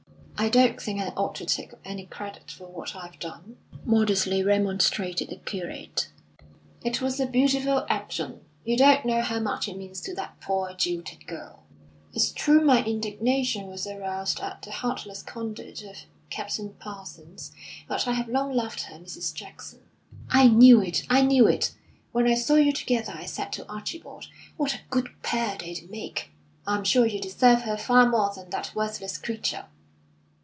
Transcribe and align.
"I 0.43 0.49
don't 0.49 0.81
think 0.81 0.99
I 0.99 1.09
ought 1.09 1.35
to 1.35 1.45
take 1.45 1.71
any 1.85 2.07
credit 2.07 2.49
for 2.49 2.65
what 2.65 2.95
I've 2.95 3.19
done," 3.19 3.57
modestly 3.85 4.41
remonstrated 4.41 5.29
the 5.29 5.35
curate. 5.35 6.07
"It 6.83 6.99
was 6.99 7.19
a 7.19 7.27
beautiful 7.27 7.85
action. 7.87 8.41
You 8.65 8.75
don't 8.75 9.05
know 9.05 9.21
how 9.21 9.39
much 9.39 9.67
it 9.67 9.77
means 9.77 10.01
to 10.01 10.15
that 10.15 10.39
poor, 10.41 10.73
jilted 10.75 11.27
girl." 11.27 11.61
"It's 12.11 12.31
true 12.31 12.59
my 12.65 12.83
indignation 12.83 13.67
was 13.67 13.85
aroused 13.85 14.39
at 14.39 14.63
the 14.63 14.71
heartless 14.71 15.21
conduct 15.21 15.83
of 15.83 15.95
Captain 16.31 16.71
Parsons; 16.73 17.51
but 17.87 18.07
I 18.07 18.13
have 18.13 18.27
long 18.27 18.51
loved 18.51 18.81
her, 18.85 18.97
Mrs. 18.97 19.31
Jackson." 19.35 19.81
"I 20.27 20.47
knew 20.47 20.81
it; 20.81 21.03
I 21.07 21.21
knew 21.21 21.45
it! 21.45 21.75
When 22.13 22.25
I 22.27 22.33
saw 22.33 22.55
you 22.55 22.73
together 22.73 23.13
I 23.15 23.25
said 23.27 23.53
to 23.53 23.71
Archibald: 23.71 24.27
'What 24.57 24.73
a 24.73 24.79
good 24.89 25.09
pair 25.21 25.55
they'd 25.59 25.87
make!' 25.91 26.31
I'm 26.65 26.83
sure 26.83 27.05
you 27.05 27.21
deserve 27.21 27.61
her 27.61 27.77
far 27.77 28.09
more 28.09 28.33
than 28.33 28.49
that 28.49 28.73
worthless 28.73 29.19
creature." 29.19 29.65